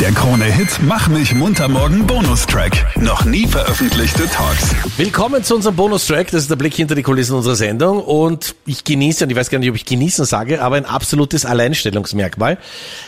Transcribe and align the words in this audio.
Der 0.00 0.12
Krone-Hit 0.12 0.78
Mach 0.82 1.08
mich 1.08 1.34
munter 1.34 1.66
morgen 1.66 2.06
Bonustrack. 2.06 2.96
Noch 3.02 3.24
nie 3.24 3.48
veröffentlichte 3.48 4.28
Talks. 4.28 4.72
Willkommen 4.96 5.42
zu 5.42 5.56
unserem 5.56 5.74
Bonustrack. 5.74 6.30
Das 6.30 6.42
ist 6.42 6.50
der 6.50 6.54
Blick 6.54 6.74
hinter 6.74 6.94
die 6.94 7.02
Kulissen 7.02 7.34
unserer 7.34 7.56
Sendung. 7.56 8.00
Und 8.04 8.54
ich 8.64 8.84
genieße, 8.84 9.24
und 9.24 9.30
ich 9.30 9.36
weiß 9.36 9.50
gar 9.50 9.58
nicht, 9.58 9.68
ob 9.68 9.74
ich 9.74 9.84
genießen 9.84 10.24
sage, 10.24 10.62
aber 10.62 10.76
ein 10.76 10.84
absolutes 10.84 11.44
Alleinstellungsmerkmal. 11.44 12.58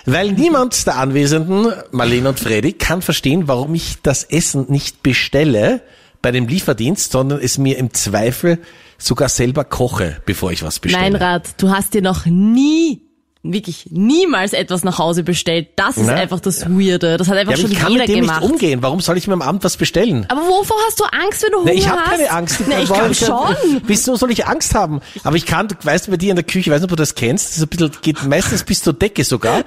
Weil 0.04 0.32
niemand 0.32 0.84
der 0.84 0.96
Anwesenden, 0.96 1.72
Marlene 1.92 2.30
und 2.30 2.40
Freddy, 2.40 2.72
kann 2.72 3.02
verstehen, 3.02 3.46
warum 3.46 3.72
ich 3.76 3.98
das 4.02 4.24
Essen 4.24 4.66
nicht 4.68 5.04
bestelle 5.04 5.82
bei 6.22 6.32
dem 6.32 6.48
Lieferdienst, 6.48 7.12
sondern 7.12 7.38
es 7.40 7.56
mir 7.56 7.78
im 7.78 7.94
Zweifel 7.94 8.58
sogar 8.98 9.28
selber 9.28 9.62
koche, 9.62 10.20
bevor 10.26 10.50
ich 10.50 10.64
was 10.64 10.80
bestelle. 10.80 11.12
Meinrad, 11.12 11.50
du 11.58 11.70
hast 11.70 11.94
dir 11.94 12.02
noch 12.02 12.26
nie 12.26 13.09
wirklich 13.42 13.86
niemals 13.90 14.52
etwas 14.52 14.84
nach 14.84 14.98
Hause 14.98 15.22
bestellt. 15.22 15.68
Das 15.76 15.96
ist 15.96 16.06
Na? 16.08 16.12
einfach 16.14 16.40
das 16.40 16.66
Weirde. 16.68 17.16
Das 17.16 17.28
hat 17.28 17.38
einfach 17.38 17.52
Ja, 17.54 17.58
schon 17.58 17.72
ich 17.72 17.78
kann 17.78 17.90
jeder 17.92 18.02
mit 18.04 18.08
dem 18.14 18.20
gemacht. 18.26 18.42
nicht 18.42 18.50
umgehen. 18.52 18.82
Warum 18.82 19.00
soll 19.00 19.16
ich 19.16 19.26
mir 19.28 19.32
am 19.32 19.40
Abend 19.40 19.64
was 19.64 19.78
bestellen? 19.78 20.26
Aber 20.28 20.42
wovor 20.42 20.76
hast 20.86 21.00
du 21.00 21.04
Angst, 21.04 21.42
wenn 21.42 21.50
du 21.52 21.58
Hunger 21.60 21.70
Nee, 21.72 21.78
ich 21.78 21.88
habe 21.88 22.00
hast? 22.02 22.10
keine 22.10 22.30
Angst. 22.30 22.60
Na, 22.68 22.80
ich 22.82 22.92
glaube 22.92 23.14
schon. 23.14 23.56
Wieso 23.86 24.16
soll 24.16 24.30
ich 24.30 24.46
Angst 24.46 24.74
haben? 24.74 25.00
Aber 25.24 25.36
ich 25.36 25.46
kann, 25.46 25.68
weißt 25.82 26.06
du, 26.06 26.10
bei 26.10 26.16
dir 26.18 26.30
in 26.30 26.36
der 26.36 26.44
Küche, 26.44 26.58
ich 26.58 26.70
weiß 26.70 26.80
nicht, 26.82 26.84
ob 26.84 26.90
du 26.90 26.96
das 26.96 27.14
kennst, 27.14 27.48
das 27.48 27.56
ist 27.56 27.62
ein 27.62 27.68
bisschen, 27.68 27.92
geht 28.02 28.22
meistens 28.24 28.62
bis 28.62 28.82
zur 28.82 28.92
Decke 28.92 29.24
sogar. 29.24 29.62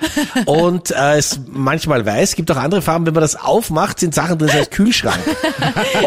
Und 0.45 0.91
äh, 0.91 1.17
es 1.17 1.39
manchmal 1.51 2.05
weiß, 2.05 2.35
gibt 2.35 2.51
auch 2.51 2.57
andere 2.57 2.83
Farben, 2.83 3.07
wenn 3.07 3.13
man 3.15 3.21
das 3.21 3.35
aufmacht, 3.35 3.99
sind 3.99 4.13
Sachen 4.13 4.37
drin, 4.37 4.49
das 4.49 4.55
heißt 4.57 4.71
Kühlschrank. 4.71 5.19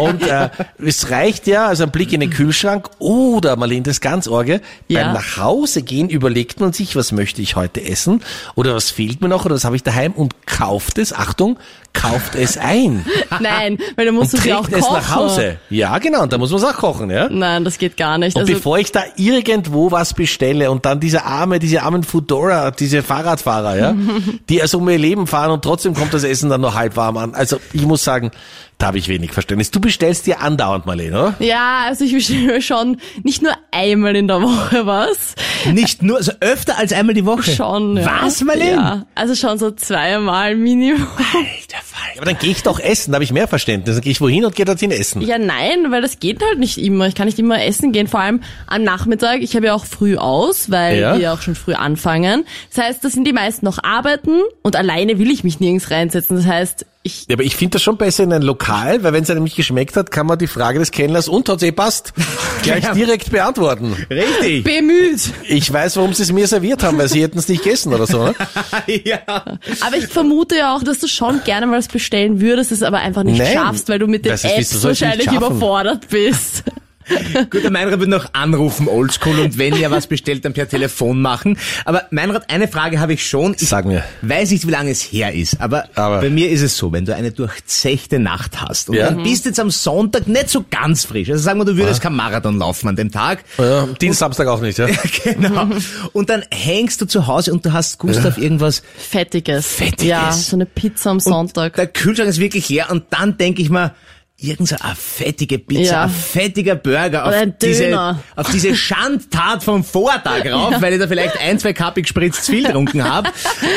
Und 0.00 0.22
äh, 0.22 0.50
es 0.84 1.10
reicht 1.10 1.48
ja, 1.48 1.66
also 1.66 1.82
ein 1.82 1.90
Blick 1.90 2.12
in 2.12 2.20
den 2.20 2.30
Kühlschrank 2.30 2.88
oder, 3.00 3.56
Marlene, 3.56 3.82
das 3.82 4.00
ganz 4.00 4.28
Orge, 4.28 4.60
Ja. 4.86 5.02
beim 5.04 5.14
Nachhausegehen 5.14 6.08
überlegt 6.08 6.60
man 6.60 6.72
sich, 6.72 6.94
was 6.94 7.10
möchte 7.10 7.42
ich 7.42 7.55
heute 7.56 7.82
essen 7.84 8.22
oder 8.54 8.74
was 8.74 8.90
fehlt 8.90 9.20
mir 9.20 9.28
noch 9.28 9.44
oder 9.44 9.54
was 9.56 9.64
habe 9.64 9.76
ich 9.76 9.82
daheim 9.82 10.12
und 10.12 10.46
kauft 10.46 10.98
es, 10.98 11.12
Achtung, 11.12 11.58
kauft 11.92 12.34
es 12.34 12.56
ein 12.58 13.04
Nein, 13.40 13.78
weil 13.96 14.06
dann 14.06 14.14
musst 14.14 14.34
und 14.34 14.40
du 14.40 14.44
sie 14.44 14.52
auch 14.52 14.66
trägt 14.66 14.78
es 14.78 14.84
kochen. 14.84 14.94
nach 14.96 15.14
Hause. 15.16 15.56
Ja, 15.70 15.98
genau, 15.98 16.22
und 16.22 16.32
da 16.32 16.38
muss 16.38 16.50
man 16.50 16.60
es 16.60 16.64
auch 16.64 16.76
kochen, 16.76 17.10
ja. 17.10 17.28
Nein, 17.30 17.64
das 17.64 17.78
geht 17.78 17.96
gar 17.96 18.18
nicht. 18.18 18.36
Und 18.36 18.42
Also, 18.42 18.52
bevor 18.52 18.78
ich 18.78 18.92
da 18.92 19.02
irgendwo 19.16 19.90
was 19.90 20.12
bestelle 20.14 20.70
und 20.70 20.84
dann 20.84 21.00
diese 21.00 21.24
arme, 21.24 21.58
diese 21.58 21.82
armen 21.82 22.02
Foodora, 22.04 22.70
diese 22.70 23.02
Fahrradfahrer, 23.02 23.76
ja, 23.76 23.94
die 24.48 24.60
also 24.60 24.78
um 24.78 24.88
ihr 24.88 24.98
Leben 24.98 25.26
fahren 25.26 25.50
und 25.50 25.62
trotzdem 25.62 25.94
kommt 25.94 26.12
das 26.14 26.22
Essen 26.24 26.50
dann 26.50 26.60
nur 26.60 26.74
halb 26.74 26.96
warm 26.96 27.16
an. 27.16 27.34
Also 27.34 27.58
ich 27.72 27.82
muss 27.86 28.04
sagen, 28.04 28.30
da 28.78 28.88
habe 28.88 28.98
ich 28.98 29.08
wenig 29.08 29.32
Verständnis. 29.32 29.70
Du 29.70 29.80
bestellst 29.80 30.26
dir 30.26 30.40
andauernd, 30.40 30.84
Marlene, 30.86 31.18
oder? 31.18 31.34
ja, 31.38 31.84
also 31.86 32.04
ich 32.04 32.12
bestelle 32.12 32.40
mir 32.42 32.60
schon 32.60 32.98
nicht 33.22 33.40
nur 33.42 33.52
einmal 33.70 34.14
in 34.16 34.28
der 34.28 34.42
Woche 34.42 34.84
was. 34.86 35.34
Nicht 35.72 36.02
nur, 36.02 36.18
also 36.18 36.32
öfter 36.40 36.76
als 36.78 36.92
einmal 36.92 37.14
die 37.14 37.24
Woche. 37.24 37.50
Schon, 37.50 37.96
ja. 37.96 38.20
Was, 38.22 38.42
Marlene? 38.42 38.70
Ja, 38.72 39.06
also 39.14 39.34
schon 39.34 39.58
so 39.58 39.70
zweimal 39.70 40.54
Minimum. 40.56 41.06
Alter 41.16 41.82
Fall. 41.82 42.10
Aber 42.18 42.26
dann 42.26 42.38
gehe 42.38 42.50
ich 42.50 42.62
doch 42.62 42.78
essen, 42.78 43.12
da 43.12 43.16
habe 43.16 43.24
ich 43.24 43.32
mehr 43.32 43.48
Verständnis. 43.48 43.96
Dann 43.96 44.02
gehe 44.02 44.12
ich 44.12 44.20
wohin 44.20 44.44
und 44.44 44.54
gehe 44.54 44.64
dorthin 44.66 44.90
essen. 44.90 45.22
Ja, 45.22 45.38
nein, 45.38 45.90
weil 45.90 46.02
das 46.02 46.20
geht 46.20 46.42
halt 46.42 46.58
nicht 46.58 46.76
immer. 46.78 47.06
Ich 47.06 47.14
kann 47.14 47.26
nicht 47.26 47.38
immer 47.38 47.62
essen 47.64 47.92
gehen, 47.92 48.06
vor 48.08 48.20
allem 48.20 48.42
am 48.66 48.82
Nachmittag. 48.82 49.40
Ich 49.40 49.56
habe 49.56 49.66
ja 49.66 49.74
auch 49.74 49.86
früh 49.86 50.16
aus, 50.18 50.70
weil 50.70 50.98
Ja. 51.00 51.18
wir 51.18 51.32
auch 51.32 51.40
schon 51.40 51.54
früh 51.54 51.72
anfangen. 51.74 52.44
Das 52.74 52.84
heißt, 52.84 53.02
da 53.04 53.08
sind 53.08 53.26
die 53.26 53.32
meisten 53.32 53.64
noch 53.64 53.82
arbeiten 53.82 54.40
und 54.62 54.76
alleine 54.76 55.18
will 55.18 55.30
ich 55.30 55.44
mich 55.44 55.60
nirgends 55.60 55.90
reinsetzen. 55.90 56.36
Das 56.36 56.46
heißt, 56.46 56.86
ich 57.06 57.24
Ja, 57.28 57.34
aber 57.36 57.44
ich 57.44 57.56
finde 57.56 57.72
das 57.74 57.82
schon 57.82 57.96
besser 57.96 58.24
in 58.24 58.32
ein 58.32 58.42
Lokal, 58.42 59.02
weil 59.02 59.12
wenn 59.12 59.22
es 59.22 59.30
einem 59.30 59.44
nicht 59.44 59.56
geschmeckt 59.56 59.96
hat, 59.96 60.10
kann 60.10 60.26
man 60.26 60.38
die 60.38 60.46
Frage 60.46 60.78
des 60.78 60.90
Kellners 60.90 61.28
und 61.28 61.48
hat's 61.48 61.62
eh 61.62 61.72
passt 61.72 62.12
gleich 62.62 62.84
Ja. 62.84 62.92
direkt 62.94 63.30
beantworten. 63.30 63.96
Richtig. 64.10 64.64
bemüht. 64.64 65.20
Ich 65.48 65.72
weiß, 65.72 65.96
warum 65.96 66.12
sie 66.14 66.22
es 66.24 66.32
mir 66.32 66.46
serviert 66.46 66.82
haben, 66.82 66.98
weil 66.98 67.08
sie 67.08 67.22
hätten 67.22 67.38
es 67.38 67.48
nicht 67.48 67.62
gegessen 67.64 67.94
oder 67.94 68.06
so. 68.06 68.24
Ne? 68.26 68.34
ja. 69.04 69.18
Aber 69.26 69.96
ich 69.96 70.06
vermute 70.06 70.56
ja 70.56 70.74
auch, 70.76 70.82
dass 70.82 70.98
du 70.98 71.08
schon 71.08 71.42
gerne 71.44 71.66
mal 71.66 71.78
was 71.78 71.88
bestellen 71.88 72.40
würdest, 72.40 72.72
es 72.72 72.82
aber 72.82 72.98
einfach 72.98 73.22
nicht 73.22 73.38
Nein. 73.38 73.52
schaffst, 73.54 73.88
weil 73.88 73.98
du 73.98 74.06
mit 74.06 74.24
den 74.24 74.32
wieso 74.32 74.48
Apps 74.48 74.84
wahrscheinlich 74.84 75.30
überfordert 75.32 76.08
bist. 76.08 76.64
Gut, 77.50 77.62
der 77.62 77.70
Meinrad 77.70 78.00
wird 78.00 78.08
noch 78.10 78.34
anrufen, 78.34 78.88
oldschool, 78.88 79.38
und 79.38 79.58
wenn 79.58 79.76
ihr 79.76 79.90
was 79.90 80.06
bestellt, 80.06 80.44
dann 80.44 80.52
per 80.52 80.68
Telefon 80.68 81.20
machen. 81.22 81.58
Aber 81.84 82.02
Meinrad, 82.10 82.50
eine 82.50 82.66
Frage 82.68 82.98
habe 83.00 83.12
ich 83.12 83.26
schon. 83.26 83.54
Ich 83.58 83.68
Sag 83.68 83.84
mir. 83.84 84.02
weiß 84.22 84.50
nicht, 84.50 84.66
wie 84.66 84.70
lange 84.70 84.90
es 84.90 85.02
her 85.02 85.32
ist, 85.32 85.60
aber, 85.60 85.84
Aber- 85.94 86.20
bei 86.20 86.30
mir 86.30 86.50
ist 86.50 86.62
es 86.62 86.76
so, 86.76 86.92
wenn 86.92 87.04
du 87.04 87.14
eine 87.14 87.30
durchzechte 87.32 88.18
Nacht 88.18 88.60
hast 88.60 88.90
und 88.90 88.96
Ja. 88.96 89.10
dann 89.10 89.22
bist 89.22 89.44
jetzt 89.44 89.60
am 89.60 89.70
Sonntag 89.70 90.26
nicht 90.26 90.50
so 90.50 90.64
ganz 90.70 91.04
frisch. 91.04 91.30
Also 91.30 91.42
sagen 91.42 91.60
wir, 91.60 91.64
du 91.64 91.76
würdest 91.76 92.00
kein 92.00 92.14
Marathon 92.14 92.58
laufen 92.58 92.88
an 92.88 92.96
dem 92.96 93.10
Tag. 93.12 93.44
Ja, 93.58 93.86
Dienst, 94.00 94.18
Samstag 94.18 94.48
auch 94.48 94.60
nicht, 94.60 94.78
ja. 94.78 94.86
genau. 95.24 95.68
Und 96.12 96.28
dann 96.30 96.42
hängst 96.50 97.00
du 97.00 97.06
zu 97.06 97.26
Hause 97.26 97.52
und 97.52 97.64
du 97.64 97.72
hast 97.72 97.98
Gust 97.98 98.26
auf 98.26 98.38
irgendwas 98.38 98.82
Fettiges. 98.96 99.66
Fettiges. 99.66 100.04
Ja, 100.06 100.32
so 100.32 100.56
eine 100.56 100.66
Pizza 100.66 101.10
am 101.10 101.20
Sonntag. 101.20 101.74
Der 101.74 101.86
Kühlschrank 101.86 102.28
ist 102.28 102.38
wirklich 102.40 102.68
leer 102.68 102.90
und 102.90 103.04
dann 103.10 103.36
denke 103.38 103.62
ich 103.62 103.70
mir, 103.70 103.94
irgend 104.38 104.68
so 104.68 104.76
eine 104.80 104.94
fettige 104.94 105.58
Pizza, 105.58 105.92
Ja. 105.92 106.02
ein 106.04 106.10
fettiger 106.10 106.74
Burger 106.74 107.26
auf 107.26 107.34
diese, 107.62 108.16
auf 108.36 108.50
diese 108.50 108.74
Schandtat 108.74 109.62
vom 109.62 109.82
Vortag 109.82 110.44
rauf, 110.50 110.74
weil 110.80 110.92
ich 110.92 111.00
da 111.00 111.08
vielleicht 111.08 111.40
ein, 111.40 111.58
zwei 111.58 111.72
Kappe 111.72 112.02
gespritzt 112.02 112.44
zu 112.44 112.52
viel 112.52 112.64
getrunken 112.66 113.02
habe. 113.02 113.30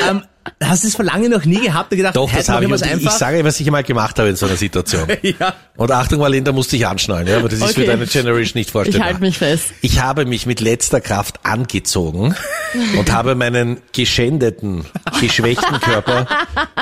Ähm, 0.09 0.23
hast 0.63 0.83
du 0.83 0.87
das 0.87 0.95
vor 0.95 1.05
lange 1.05 1.29
noch 1.29 1.45
nie 1.45 1.59
gehabt 1.61 1.91
und 1.91 1.97
gedacht, 1.97 2.15
Doch, 2.15 2.31
das 2.31 2.49
habe 2.49 2.65
ich. 2.65 2.71
Und 2.71 2.79
wir's 2.79 3.01
ich, 3.01 3.09
sage, 3.11 3.43
was 3.43 3.59
ich 3.59 3.67
einmal 3.67 3.83
gemacht 3.83 4.17
habe 4.19 4.29
in 4.29 4.35
so 4.35 4.45
einer 4.45 4.55
Situation. 4.55 5.07
Ja. 5.39 5.53
Und 5.75 5.91
Achtung, 5.91 6.19
Marlene, 6.19 6.43
da 6.43 6.51
musste 6.51 6.75
ich 6.75 6.85
anschnallen, 6.87 7.27
ja, 7.27 7.37
aber 7.37 7.49
das 7.49 7.59
ist 7.59 7.73
für 7.73 7.81
Okay. 7.81 7.85
deine 7.87 8.05
Generation 8.05 8.59
nicht 8.59 8.71
vorstellbar. 8.71 8.99
Ich 9.01 9.05
halte 9.05 9.21
mich 9.21 9.37
fest. 9.37 9.65
Ich 9.81 10.01
habe 10.01 10.25
mich 10.25 10.45
mit 10.45 10.59
letzter 10.59 10.99
Kraft 11.01 11.39
angezogen 11.45 12.35
und 12.97 13.11
habe 13.11 13.35
meinen 13.35 13.77
geschändeten, 13.93 14.85
geschwächten 15.21 15.79
Körper 15.79 16.25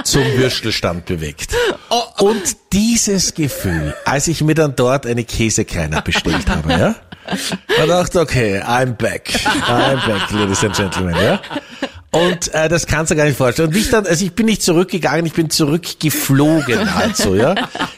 zum 0.03 0.23
Würstelstand 0.37 1.05
bewegt. 1.05 1.51
Und 2.19 2.41
dieses 2.73 3.33
Gefühl, 3.33 3.95
als 4.05 4.27
ich 4.27 4.41
mir 4.41 4.55
dann 4.55 4.75
dort 4.75 5.05
eine 5.05 5.23
Käsekreiner 5.23 6.01
bestellt 6.01 6.49
habe, 6.49 6.71
ja, 6.71 6.95
da 7.77 7.85
dachte 7.85 8.19
okay, 8.21 8.61
I'm 8.61 8.93
back. 8.93 9.29
I'm 9.67 10.05
back, 10.07 10.31
ladies 10.31 10.63
and 10.63 10.75
gentlemen, 10.75 11.15
ja. 11.21 11.39
Und 12.11 12.53
äh, 12.53 12.69
das 12.69 12.87
kannst 12.87 13.11
du 13.11 13.15
gar 13.15 13.25
nicht 13.25 13.37
vorstellen. 13.37 13.67
Und 13.69 13.75
ich 13.75 13.89
dann, 13.89 14.07
also 14.07 14.23
ich 14.23 14.33
bin 14.33 14.45
nicht 14.45 14.61
zurückgegangen, 14.61 15.25
ich 15.25 15.33
bin 15.33 15.49
zurückgeflogen 15.49 16.95
halt 16.95 17.17
so, 17.17 17.35
ja. 17.35 17.53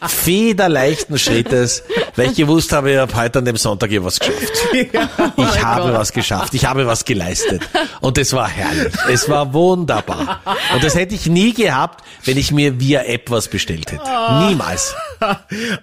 Federleichten 0.07 1.19
Schrittes, 1.19 1.83
weil 2.15 2.31
ich 2.31 2.37
gewusst 2.37 2.73
habe, 2.73 2.91
ich 2.91 2.97
habe 2.97 3.15
heute 3.15 3.39
an 3.39 3.45
dem 3.45 3.55
Sonntag 3.55 3.89
hier 3.89 4.03
was 4.03 4.19
geschafft. 4.19 4.51
Ich 5.37 5.63
habe 5.63 5.93
was 5.93 6.11
geschafft, 6.11 6.53
ich 6.53 6.65
habe 6.65 6.85
was 6.85 7.05
geleistet. 7.05 7.61
Und 8.01 8.17
es 8.17 8.33
war 8.33 8.47
herrlich. 8.47 8.93
Es 9.09 9.29
war 9.29 9.53
wunderbar. 9.53 10.41
Und 10.73 10.83
das 10.83 10.95
hätte 10.95 11.15
ich 11.15 11.27
nie 11.27 11.53
gehabt, 11.53 12.03
wenn 12.25 12.37
ich 12.37 12.51
mir 12.51 12.79
via 12.79 13.03
App 13.03 13.29
was 13.29 13.47
bestellt 13.47 13.91
hätte. 13.91 14.03
Niemals. 14.47 14.95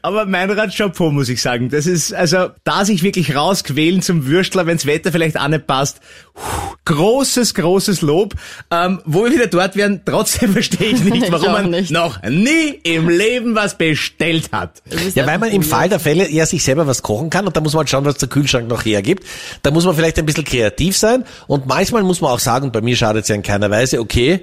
Aber 0.02 0.26
Meinrad 0.26 0.74
Chapeau, 0.74 1.10
muss 1.10 1.28
ich 1.28 1.40
sagen. 1.40 1.70
Das 1.70 1.86
ist, 1.86 2.12
also, 2.12 2.50
da 2.64 2.84
sich 2.84 3.02
wirklich 3.02 3.34
rausquälen 3.34 4.02
zum 4.02 4.26
Würstler, 4.26 4.66
wenns 4.66 4.86
Wetter 4.86 5.12
vielleicht 5.12 5.38
auch 5.38 5.48
nicht 5.48 5.66
passt. 5.66 6.00
Puh, 6.34 6.75
großes, 6.86 7.52
großes 7.54 8.00
Lob. 8.00 8.34
Ähm, 8.70 9.00
wo 9.04 9.24
wir 9.24 9.32
wieder 9.32 9.46
dort 9.48 9.76
wären, 9.76 10.00
trotzdem 10.06 10.52
verstehe 10.54 10.88
ich 10.92 11.04
nicht, 11.04 11.24
Ich 11.26 11.32
warum 11.32 11.48
auch 11.48 11.52
man 11.52 11.70
nicht. 11.70 11.90
noch 11.90 12.22
nie 12.22 12.80
im 12.82 13.10
Leben 13.10 13.54
was 13.54 13.76
bestellt 13.76 14.50
hat. 14.52 14.82
Ja, 15.14 15.26
weil 15.26 15.38
man 15.38 15.50
im. 15.50 15.62
Fall 15.62 15.88
der 15.88 16.00
Fälle 16.00 16.30
ja 16.30 16.46
sich 16.46 16.62
selber 16.64 16.86
was 16.86 17.02
kochen 17.02 17.28
kann 17.28 17.46
und 17.46 17.56
da 17.56 17.60
muss 17.60 17.72
man 17.74 17.80
halt 17.80 17.90
schauen, 17.90 18.04
was 18.04 18.16
der 18.16 18.28
Kühlschrank 18.28 18.68
noch 18.68 18.84
hergibt. 18.84 19.24
Da 19.62 19.70
muss 19.72 19.84
man 19.84 19.94
vielleicht 19.96 20.18
ein 20.18 20.24
bisschen 20.24 20.44
kreativ 20.44 20.96
sein 20.96 21.24
und 21.48 21.66
manchmal 21.66 22.02
muss 22.04 22.20
man 22.20 22.30
auch 22.30 22.38
sagen, 22.38 22.66
und 22.66 22.72
bei 22.72 22.80
mir 22.80 22.96
schadet 22.96 23.24
es 23.24 23.28
ja 23.28 23.34
in 23.34 23.42
keiner 23.42 23.68
Weise, 23.70 24.00
okay, 24.00 24.40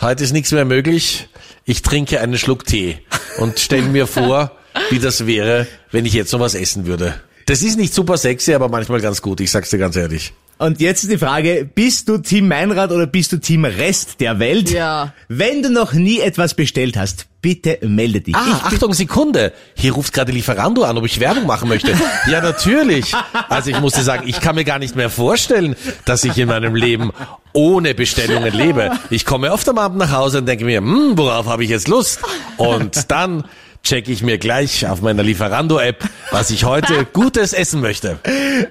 heute 0.00 0.22
ist 0.24 0.32
nichts 0.32 0.52
mehr 0.52 0.66
möglich, 0.66 1.28
ich 1.64 1.82
trinke 1.82 2.20
einen 2.20 2.36
Schluck 2.38 2.66
Tee 2.66 2.98
und 3.38 3.58
stelle 3.58 3.86
mir 3.86 4.06
vor, 4.06 4.52
wie 4.90 4.98
das 4.98 5.26
wäre, 5.26 5.66
wenn 5.90 6.04
ich 6.04 6.12
jetzt 6.12 6.32
noch 6.32 6.40
was 6.40 6.54
essen 6.54 6.86
würde. 6.86 7.14
Das 7.46 7.62
ist 7.62 7.78
nicht 7.78 7.94
super 7.94 8.18
sexy, 8.18 8.52
aber 8.52 8.68
manchmal 8.68 9.00
ganz 9.00 9.22
gut, 9.22 9.40
ich 9.40 9.50
sag's 9.50 9.70
dir 9.70 9.78
ganz 9.78 9.96
ehrlich. 9.96 10.34
Und 10.58 10.80
jetzt 10.80 11.04
ist 11.04 11.12
die 11.12 11.18
Frage, 11.18 11.68
bist 11.72 12.08
du 12.08 12.18
Team 12.18 12.48
Meinrad 12.48 12.90
oder 12.90 13.06
bist 13.06 13.30
du 13.32 13.38
Team 13.38 13.64
Rest 13.64 14.20
der 14.20 14.40
Welt? 14.40 14.70
Ja. 14.70 15.12
Wenn 15.28 15.62
du 15.62 15.70
noch 15.70 15.92
nie 15.92 16.18
etwas 16.18 16.54
bestellt 16.54 16.96
hast, 16.96 17.26
bitte 17.40 17.78
melde 17.82 18.20
dich. 18.20 18.34
Ah, 18.34 18.62
Achtung, 18.64 18.92
Sekunde. 18.92 19.52
Hier 19.74 19.92
ruft 19.92 20.12
gerade 20.12 20.32
Lieferando 20.32 20.82
an, 20.82 20.98
ob 20.98 21.06
ich 21.06 21.20
Werbung 21.20 21.46
machen 21.46 21.68
möchte. 21.68 21.92
Ja, 22.28 22.42
natürlich. 22.42 23.14
Also 23.48 23.70
ich 23.70 23.80
musste 23.80 24.02
sagen, 24.02 24.24
ich 24.26 24.40
kann 24.40 24.54
mir 24.56 24.64
gar 24.64 24.78
nicht 24.78 24.96
mehr 24.96 25.08
vorstellen, 25.08 25.76
dass 26.04 26.24
ich 26.24 26.36
in 26.36 26.48
meinem 26.48 26.74
Leben 26.74 27.12
ohne 27.52 27.94
Bestellungen 27.94 28.52
lebe. 28.52 28.90
Ich 29.08 29.24
komme 29.24 29.52
oft 29.52 29.68
am 29.68 29.78
Abend 29.78 29.98
nach 29.98 30.12
Hause 30.12 30.38
und 30.38 30.46
denke 30.46 30.64
mir, 30.64 30.78
hm, 30.78 31.16
worauf 31.16 31.46
habe 31.46 31.64
ich 31.64 31.70
jetzt 31.70 31.88
Lust? 31.88 32.20
Und 32.56 33.10
dann 33.10 33.44
checke 33.88 34.12
ich 34.12 34.22
mir 34.22 34.36
gleich 34.36 34.86
auf 34.86 35.00
meiner 35.00 35.22
Lieferando-App, 35.22 36.04
was 36.30 36.50
ich 36.50 36.64
heute 36.64 37.06
Gutes 37.14 37.54
essen 37.54 37.80
möchte. 37.80 38.18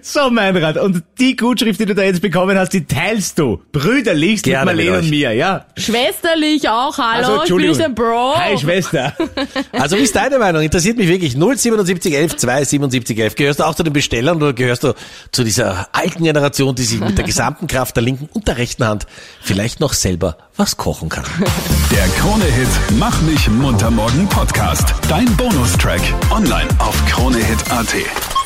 So, 0.02 0.30
Meinrad, 0.30 0.78
und 0.78 1.04
die 1.20 1.36
Gutschrift, 1.36 1.80
die 1.80 1.88
du 1.88 1.96
da 1.96 2.04
jetzt 2.04 2.22
bekommen 2.22 2.56
hast, 2.56 2.70
die 2.74 2.86
teilst 2.86 3.40
du 3.40 3.60
brüderlichst 3.72 4.46
mit 4.46 4.54
Gerne 4.54 4.66
Marlene 4.66 4.92
mit 4.92 5.02
und 5.02 5.10
mir, 5.10 5.34
ja? 5.34 5.66
Schwesterlich 5.76 6.70
auch, 6.70 6.96
hallo, 7.00 7.40
Also, 7.40 7.58
ich 7.58 7.68
bin 7.68 7.82
ein 7.82 7.96
Bro. 7.96 8.36
Hi, 8.36 8.58
Schwester. 8.58 9.14
Also 9.72 9.98
wie 9.98 10.02
ist 10.02 10.16
deine 10.16 10.38
Meinung? 10.40 10.62
Interessiert 10.62 10.98
mich 10.98 11.08
wirklich. 11.08 11.34
07711 11.34 12.38
27711. 12.38 13.36
Gehörst 13.36 13.60
du 13.60 13.64
auch 13.64 13.76
zu 13.76 13.84
den 13.84 13.94
Bestellern 13.94 14.38
oder 14.38 14.54
gehörst 14.54 14.84
du 14.84 14.94
zu 15.32 15.44
dieser 15.44 15.88
alten 15.94 16.24
Generation, 16.24 16.76
die 16.76 16.84
sich 16.84 17.00
mit 17.00 17.18
der 17.18 17.26
gesamten 17.26 17.68
Kraft 17.68 17.96
der 17.96 18.04
linken 18.04 18.30
und 18.34 18.48
der 18.48 18.58
rechten 18.58 18.86
Hand 18.86 19.08
vielleicht 19.42 19.80
noch 19.80 19.94
selber 19.94 20.38
was 20.58 20.76
kochen 20.78 21.10
kann. 21.10 21.26
Der 21.92 22.08
Krone-Hit 22.20 22.68
Mach 23.00 23.22
mich 23.22 23.50
munter 23.50 23.92
morgen 23.92 24.28
Podcast. 24.28 24.94
Dein 25.08 25.26
Bonustrack. 25.38 26.02
Online 26.32 26.68
auf 26.80 26.96
kronehit.at. 27.06 28.37